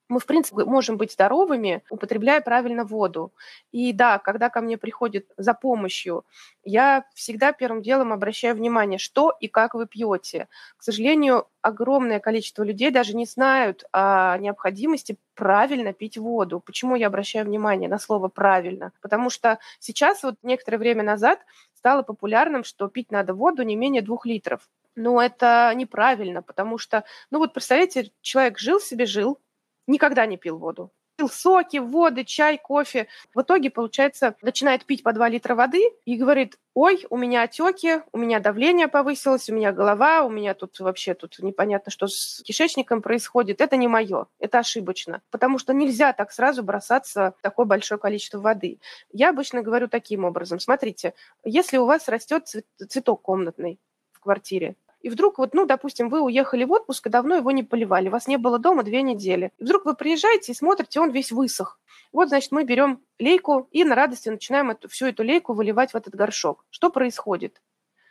[0.09, 3.33] Мы, в принципе, можем быть здоровыми, употребляя правильно воду.
[3.73, 6.25] И да, когда ко мне приходят за помощью,
[6.63, 10.47] я всегда первым делом обращаю внимание, что и как вы пьете.
[10.77, 16.61] К сожалению, огромное количество людей даже не знают о необходимости правильно пить воду.
[16.61, 18.93] Почему я обращаю внимание на слово «правильно»?
[19.01, 21.39] Потому что сейчас, вот некоторое время назад,
[21.73, 24.69] стало популярным, что пить надо воду не менее двух литров.
[24.97, 29.39] Но это неправильно, потому что, ну вот представляете, человек жил себе, жил,
[29.85, 30.91] никогда не пил воду.
[31.17, 33.07] Пил соки, воды, чай, кофе.
[33.35, 38.01] В итоге, получается, начинает пить по 2 литра воды и говорит, ой, у меня отеки,
[38.11, 42.41] у меня давление повысилось, у меня голова, у меня тут вообще тут непонятно, что с
[42.43, 43.61] кишечником происходит.
[43.61, 45.21] Это не мое, это ошибочно.
[45.29, 48.79] Потому что нельзя так сразу бросаться в такое большое количество воды.
[49.11, 50.59] Я обычно говорю таким образом.
[50.59, 53.79] Смотрите, если у вас растет цветок комнатный
[54.11, 57.63] в квартире, и вдруг вот, ну, допустим, вы уехали в отпуск, и давно его не
[57.63, 59.51] поливали, вас не было дома две недели.
[59.57, 61.79] И вдруг вы приезжаете и смотрите, он весь высох.
[62.11, 65.95] Вот, значит, мы берем лейку и на радости начинаем эту, всю эту лейку выливать в
[65.95, 66.65] этот горшок.
[66.69, 67.61] Что происходит?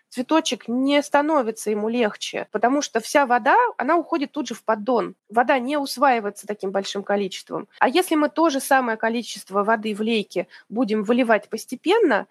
[0.09, 5.15] цветочек не становится ему легче, потому что вся вода, она уходит тут же в поддон.
[5.29, 7.69] Вода не усваивается таким большим количеством.
[7.81, 12.27] А если мы то же самое количество воды в лейке будем выливать постепенно,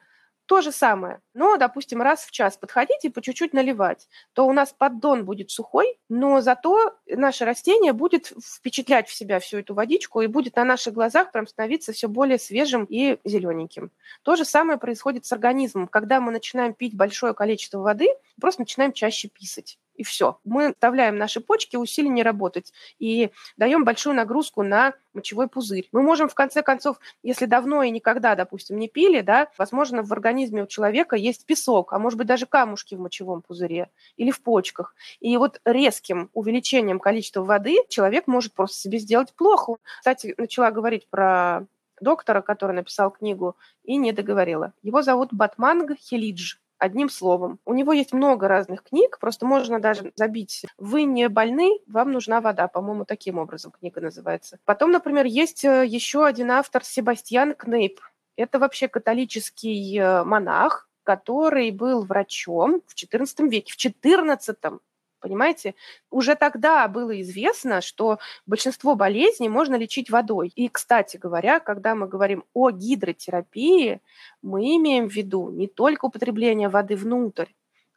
[0.45, 1.19] то же самое.
[1.35, 5.51] Но, допустим, раз в час подходить и по чуть-чуть наливать, то у нас поддон будет
[5.51, 10.63] сухой, но зато наше растение будет впечатлять в себя всю эту водичку и будет на
[10.63, 13.91] наших глазах прям становиться все более свежим и зелененьким.
[14.23, 15.87] То же самое происходит с организмом.
[15.87, 18.07] Когда мы начинаем пить большое количество воды,
[18.39, 20.39] просто начинаем чаще писать и все.
[20.43, 25.87] Мы оставляем наши почки усиленнее работать и даем большую нагрузку на мочевой пузырь.
[25.91, 30.11] Мы можем, в конце концов, если давно и никогда, допустим, не пили, да, возможно, в
[30.11, 34.41] организме у человека есть песок, а может быть даже камушки в мочевом пузыре или в
[34.41, 34.95] почках.
[35.19, 39.77] И вот резким увеличением количества воды человек может просто себе сделать плохо.
[39.99, 41.65] Кстати, начала говорить про
[42.01, 44.73] доктора, который написал книгу, и не договорила.
[44.81, 47.59] Его зовут Батманг Хелидж одним словом.
[47.65, 52.41] У него есть много разных книг, просто можно даже забить «Вы не больны, вам нужна
[52.41, 52.67] вода».
[52.67, 54.59] По-моему, таким образом книга называется.
[54.65, 58.01] Потом, например, есть э, еще один автор Себастьян Кнейп.
[58.35, 63.71] Это вообще католический э, монах, который был врачом в XIV веке.
[63.71, 64.79] В XIV
[65.25, 65.73] Понимаете?
[66.11, 70.51] Уже тогда было известно, что большинство болезней можно лечить водой.
[70.55, 74.01] И, кстати говоря, когда мы говорим о гидротерапии,
[74.43, 77.47] мы имеем в виду не только употребление воды внутрь,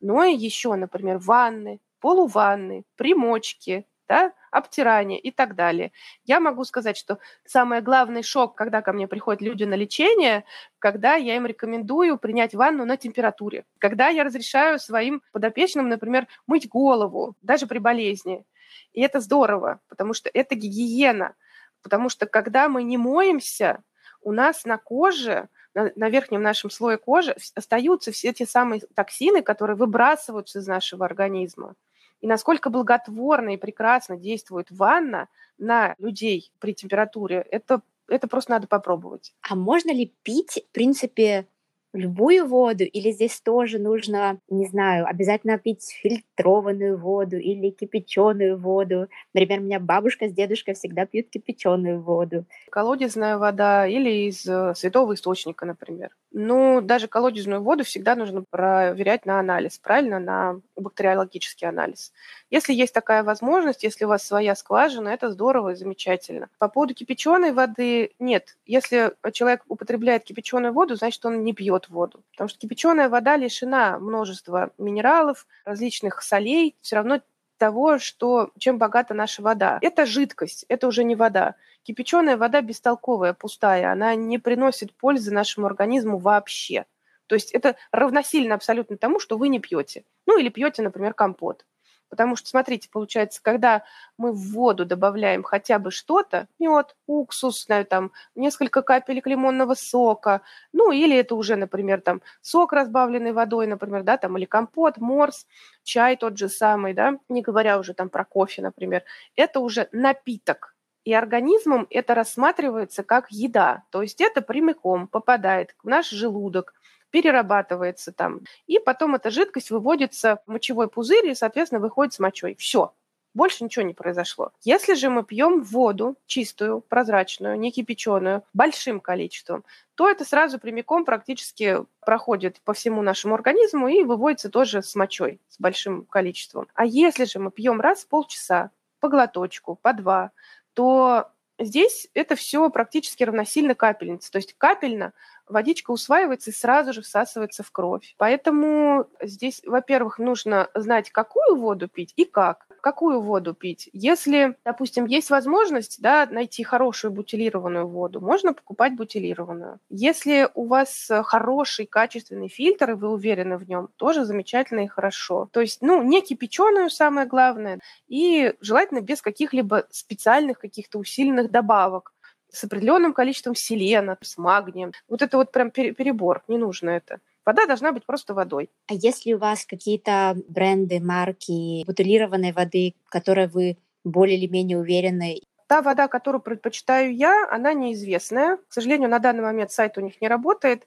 [0.00, 5.92] но и еще, например, ванны, полуванны, примочки, да, обтирание и так далее.
[6.24, 10.44] Я могу сказать, что самый главный шок, когда ко мне приходят люди на лечение,
[10.78, 16.68] когда я им рекомендую принять ванну на температуре, когда я разрешаю своим подопечным, например, мыть
[16.68, 18.44] голову, даже при болезни.
[18.92, 21.34] И это здорово, потому что это гигиена.
[21.82, 23.82] Потому что когда мы не моемся,
[24.22, 29.76] у нас на коже на, верхнем нашем слое кожи остаются все те самые токсины, которые
[29.76, 31.76] выбрасываются из нашего организма
[32.20, 35.28] и насколько благотворно и прекрасно действует ванна
[35.58, 39.34] на людей при температуре, это, это просто надо попробовать.
[39.42, 41.46] А можно ли пить, в принципе,
[41.92, 49.08] любую воду, или здесь тоже нужно, не знаю, обязательно пить фильтрованную воду или кипяченую воду.
[49.34, 52.44] Например, у меня бабушка с дедушкой всегда пьют кипяченую воду.
[52.70, 56.10] Колодезная вода или из э, святого источника, например.
[56.30, 62.12] Ну, даже колодезную воду всегда нужно проверять на анализ, правильно, на бактериологический анализ.
[62.50, 66.48] Если есть такая возможность, если у вас своя скважина, это здорово и замечательно.
[66.58, 68.58] По поводу кипяченой воды нет.
[68.66, 72.24] Если человек употребляет кипяченую воду, значит, он не пьет воду.
[72.32, 77.20] Потому что кипяченая вода лишена множества минералов, различных солей, все равно
[77.58, 79.78] того, что, чем богата наша вода.
[79.82, 81.56] Это жидкость, это уже не вода.
[81.82, 86.86] Кипяченая вода бестолковая, пустая, она не приносит пользы нашему организму вообще.
[87.26, 90.04] То есть это равносильно абсолютно тому, что вы не пьете.
[90.26, 91.66] Ну или пьете, например, компот.
[92.08, 93.84] Потому что, смотрите, получается, когда
[94.16, 100.42] мы в воду добавляем хотя бы что-то, мед, уксус, знаю, там, несколько капелек лимонного сока,
[100.72, 105.46] ну, или это уже, например, там, сок, разбавленный водой, например, да, там, или компот, морс,
[105.82, 109.04] чай тот же самый, да, не говоря уже там про кофе, например,
[109.36, 115.88] это уже напиток, и организмом это рассматривается как еда, то есть это прямиком попадает в
[115.88, 116.74] наш желудок,
[117.10, 118.40] перерабатывается там.
[118.66, 122.54] И потом эта жидкость выводится в мочевой пузырь и, соответственно, выходит с мочой.
[122.58, 122.94] Все.
[123.34, 124.52] Больше ничего не произошло.
[124.62, 131.04] Если же мы пьем воду чистую, прозрачную, не кипяченую, большим количеством, то это сразу прямиком
[131.04, 136.68] практически проходит по всему нашему организму и выводится тоже с мочой, с большим количеством.
[136.74, 140.32] А если же мы пьем раз в полчаса, по глоточку, по два,
[140.74, 144.30] то здесь это все практически равносильно капельнице.
[144.30, 145.12] То есть капельно
[145.46, 148.14] водичка усваивается и сразу же всасывается в кровь.
[148.18, 152.67] Поэтому здесь, во-первых, нужно знать, какую воду пить и как.
[152.80, 153.90] Какую воду пить?
[153.92, 159.80] Если, допустим, есть возможность да, найти хорошую бутилированную воду, можно покупать бутилированную.
[159.90, 165.48] Если у вас хороший, качественный фильтр, и вы уверены в нем, тоже замечательно и хорошо.
[165.52, 172.12] То есть, ну, не кипяченую, самое главное, и желательно без каких-либо специальных каких-то усиленных добавок
[172.50, 174.92] с определенным количеством селена, с магнием.
[175.08, 177.20] Вот это вот прям перебор, не нужно это.
[177.48, 178.68] Вода должна быть просто водой.
[178.88, 184.76] А если у вас какие-то бренды, марки бутылированной воды, в которой вы более или менее
[184.76, 185.40] уверены?
[185.66, 188.58] Та вода, которую предпочитаю я, она неизвестная.
[188.58, 190.86] К сожалению, на данный момент сайт у них не работает.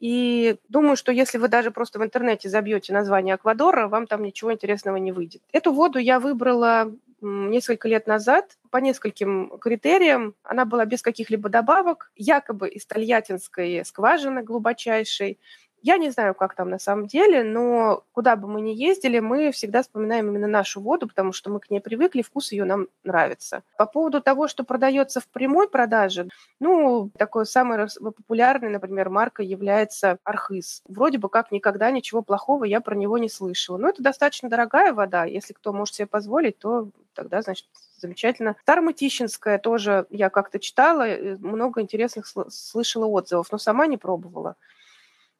[0.00, 4.50] И думаю, что если вы даже просто в интернете забьете название Аквадора, вам там ничего
[4.50, 5.42] интересного не выйдет.
[5.52, 6.90] Эту воду я выбрала
[7.20, 10.34] несколько лет назад по нескольким критериям.
[10.42, 15.38] Она была без каких-либо добавок, якобы из тольяттинской скважины глубочайшей.
[15.82, 19.52] Я не знаю, как там на самом деле, но куда бы мы ни ездили, мы
[19.52, 23.62] всегда вспоминаем именно нашу воду, потому что мы к ней привыкли, вкус ее нам нравится.
[23.76, 30.18] По поводу того, что продается в прямой продаже, ну, такой самый популярный, например, марка является
[30.24, 30.82] Архыз.
[30.88, 33.76] Вроде бы как никогда ничего плохого я про него не слышала.
[33.78, 35.24] Но это достаточно дорогая вода.
[35.24, 37.66] Если кто может себе позволить, то тогда, значит,
[38.00, 38.56] замечательно.
[38.62, 44.56] Старомытищинская тоже я как-то читала, э, много интересных слышала отзывов, но сама не пробовала.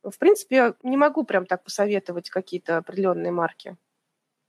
[0.02, 3.76] В принципе, не могу прям так посоветовать какие-то определенные марки.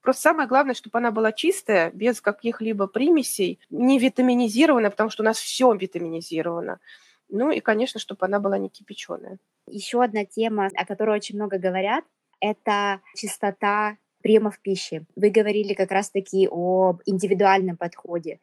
[0.02, 5.26] Просто самое главное, чтобы она была чистая, без каких-либо примесей, не витаминизированная, потому что у
[5.26, 6.80] нас все витаминизировано.
[7.28, 9.38] Ну и, конечно, чтобы она была не кипяченая.
[9.68, 12.06] Еще одна тема, о которой очень много говорят,
[12.40, 15.06] это чистота приемов пищи.
[15.16, 18.40] Вы говорили как раз-таки об индивидуальном подходе.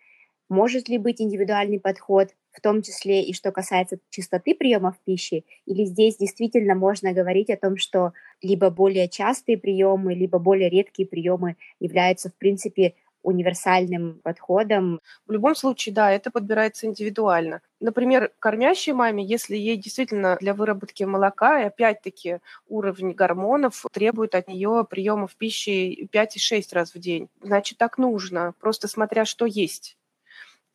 [0.48, 5.84] Может ли быть индивидуальный подход, в том числе и что касается чистоты приемов пищи, или
[5.84, 11.56] здесь действительно можно говорить о том, что либо более частые приемы, либо более редкие приемы
[11.80, 15.00] являются, в принципе, универсальным подходом.
[15.26, 17.60] В любом случае, да, это подбирается индивидуально.
[17.80, 22.38] Например, кормящей маме, если ей действительно для выработки молока, и опять-таки
[22.68, 27.98] уровень гормонов требует от нее приемов пищи 5 и 6 раз в день, значит, так
[27.98, 29.96] нужно, просто смотря что есть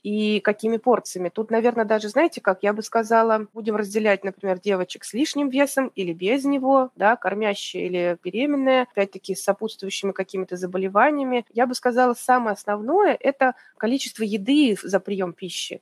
[0.04, 1.30] и какими порциями.
[1.30, 5.92] Тут, наверное, даже, знаете, как я бы сказала, будем разделять, например, девочек с лишним весом
[5.96, 11.46] или без него, да, кормящие или беременные, опять-таки с сопутствующими какими-то заболеваниями.
[11.54, 15.82] Я бы сказала, самое основное– это количество еды за прием пищи.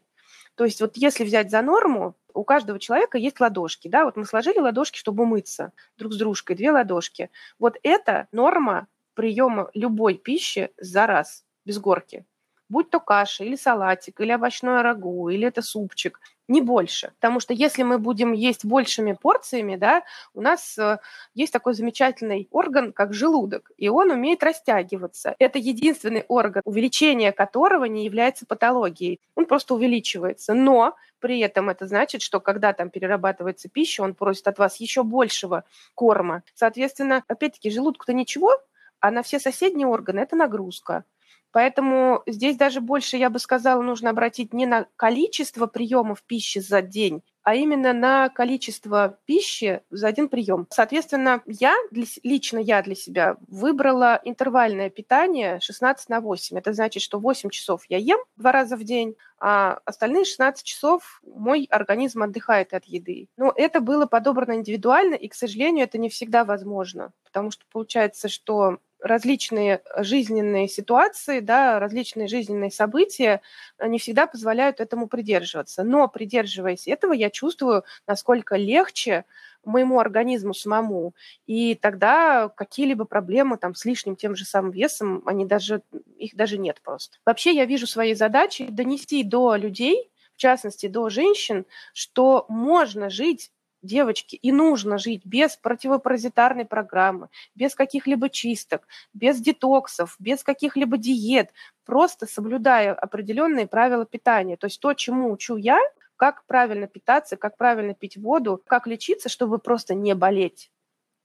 [0.55, 4.26] То есть вот если взять за норму, у каждого человека есть ладошки, да, вот мы
[4.26, 7.30] сложили ладошки, чтобы умыться друг с дружкой, две ладошки.
[7.57, 12.26] Вот это норма приема любой пищи за раз, без горки
[12.70, 17.11] будь то каша или салатик, или овощное рагу, или это супчик, не больше.
[17.20, 20.03] Потому что если мы будем есть большими порциями, да,
[20.34, 20.97] у нас э,
[21.36, 25.36] есть такой замечательный орган, как желудок, и он умеет растягиваться.
[25.39, 29.20] Это единственный орган, увеличение которого не является патологией.
[29.36, 30.53] Он просто увеличивается.
[30.55, 35.03] Но при этом это значит, что когда там перерабатывается пища, он просит от вас еще
[35.03, 36.43] большего корма.
[36.55, 38.53] Соответственно, опять-таки, желудку-то ничего,
[38.99, 41.03] а на все соседние органы это нагрузка.
[41.52, 46.82] Поэтому здесь даже больше, я бы сказала, нужно обратить не на количество приемов пищи за
[46.82, 50.68] день, а именно на количество пищи за один прием.
[50.70, 56.58] Соответственно, я для, лично я для себя выбрала интервальное питание 16 на 8.
[56.60, 61.22] Это значит, что 8 часов я ем два раза в день, а остальные 16 часов
[61.24, 63.30] мой организм отдыхает от еды.
[63.38, 68.28] Но это было подобрано индивидуально, и, к сожалению, это не всегда возможно, потому что получается,
[68.30, 73.41] что различные жизненные ситуации, да, различные жизненные события
[73.84, 75.84] не всегда позволяют этому придерживаться.
[75.84, 79.26] Но придерживаясь этого, я чувствую, насколько легче
[79.64, 81.14] моему организму самому.
[81.45, 85.82] И тогда какие-либо проблемы там с лишним тем же самым весом, они даже,
[86.18, 87.18] их даже нет просто.
[87.26, 93.52] Вообще я вижу своей задачей донести до людей, в частности до женщин, что можно жить
[93.82, 101.52] девочки, и нужно жить без противопаразитарной программы, без каких-либо чисток, без детоксов, без каких-либо диет,
[101.86, 104.58] просто соблюдая определенные правила питания.
[104.58, 105.80] То есть то, чему учу я,
[106.16, 110.72] как правильно питаться, как правильно пить воду, как лечиться, чтобы просто не болеть.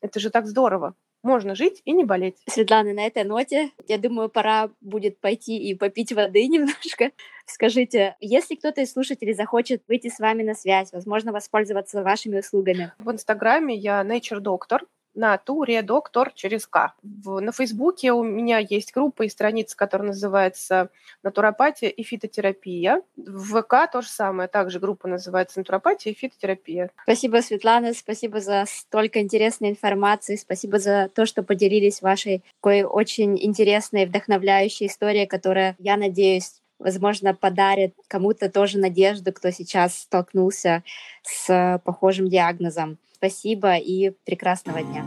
[0.00, 0.94] Это же так здорово
[1.24, 2.36] можно жить и не болеть.
[2.46, 7.10] Светлана, на этой ноте, я думаю, пора будет пойти и попить воды немножко.
[7.46, 12.92] Скажите, если кто-то из слушателей захочет выйти с вами на связь, возможно, воспользоваться вашими услугами?
[12.98, 14.80] В Инстаграме я Nature Doctor,
[15.14, 16.92] на туре доктор через К.
[17.02, 20.90] В, на Фейсбуке у меня есть группа и страница, которая называется
[21.22, 23.02] «Натуропатия и фитотерапия».
[23.16, 26.90] В ВК то же самое, также группа называется «Натуропатия и фитотерапия».
[27.04, 33.38] Спасибо, Светлана, спасибо за столько интересной информации, спасибо за то, что поделились вашей такой очень
[33.42, 40.82] интересной, вдохновляющей историей, которая, я надеюсь, возможно, подарит кому-то тоже надежду, кто сейчас столкнулся
[41.22, 42.98] с похожим диагнозом.
[43.12, 45.04] Спасибо и прекрасного дня.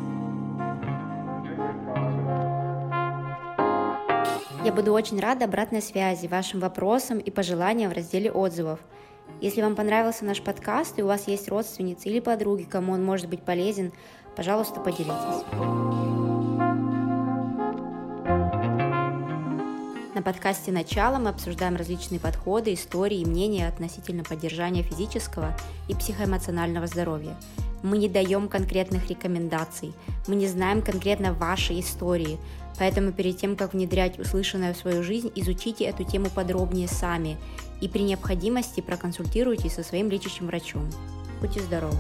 [4.66, 8.80] Я буду очень рада обратной связи, вашим вопросам и пожеланиям в разделе отзывов.
[9.40, 13.30] Если вам понравился наш подкаст и у вас есть родственницы или подруги, кому он может
[13.30, 13.94] быть полезен,
[14.36, 16.17] пожалуйста, поделитесь.
[20.18, 25.56] На подкасте «Начало» мы обсуждаем различные подходы, истории и мнения относительно поддержания физического
[25.88, 27.38] и психоэмоционального здоровья–
[27.84, 29.94] мы не даем конкретных рекомендаций,
[30.28, 32.40] мы не знаем конкретно вашей истории,
[32.80, 37.38] поэтому перед тем, как внедрять услышанное в свою жизнь, изучите эту тему подробнее сами
[37.80, 40.90] и при необходимости проконсультируйтесь со своим лечащим врачом.
[41.40, 41.98] Будьте здоровы!